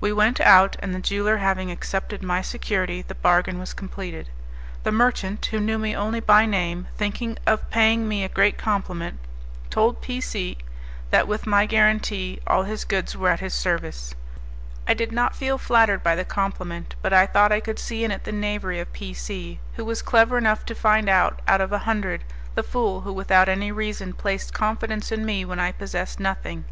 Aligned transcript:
We 0.00 0.12
went 0.12 0.40
out, 0.40 0.76
and 0.78 0.94
the 0.94 1.00
jeweller 1.00 1.38
having 1.38 1.72
accepted 1.72 2.22
my 2.22 2.40
security 2.40 3.02
the 3.02 3.16
bargain 3.16 3.58
was 3.58 3.74
completed. 3.74 4.30
The 4.84 4.92
merchant, 4.92 5.46
who 5.46 5.58
knew 5.58 5.76
me 5.76 5.92
only 5.92 6.20
by 6.20 6.46
name, 6.46 6.86
thinking 6.96 7.36
of 7.48 7.68
paying 7.68 8.06
me 8.06 8.22
a 8.22 8.28
great 8.28 8.58
compliment, 8.58 9.18
told 9.68 10.00
P 10.00 10.20
C 10.20 10.56
that 11.10 11.26
with 11.26 11.48
my 11.48 11.66
guarantee 11.66 12.38
all 12.46 12.62
his 12.62 12.84
goods 12.84 13.16
were 13.16 13.28
at 13.30 13.40
his 13.40 13.54
service. 13.54 14.14
I 14.86 14.94
did 14.94 15.10
not 15.10 15.34
feel 15.34 15.58
flattered 15.58 16.00
by 16.04 16.14
the 16.14 16.24
compliment, 16.24 16.94
but 17.02 17.12
I 17.12 17.26
thought 17.26 17.50
I 17.50 17.58
could 17.58 17.80
see 17.80 18.04
in 18.04 18.12
it 18.12 18.22
the 18.22 18.30
knavery 18.30 18.78
of 18.78 18.92
P 18.92 19.12
C, 19.14 19.58
who 19.74 19.84
was 19.84 20.00
clever 20.00 20.38
enough 20.38 20.64
to 20.66 20.76
find 20.76 21.08
out, 21.08 21.42
out 21.48 21.60
of 21.60 21.72
a 21.72 21.78
hundred, 21.78 22.22
the 22.54 22.62
fool 22.62 23.00
who 23.00 23.12
without 23.12 23.48
any 23.48 23.72
reason 23.72 24.12
placed 24.12 24.54
confidence 24.54 25.10
in 25.10 25.26
me 25.26 25.44
when 25.44 25.58
I 25.58 25.72
possessed 25.72 26.20
nothing. 26.20 26.66